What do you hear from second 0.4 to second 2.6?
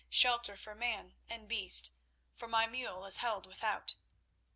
for man and beast, for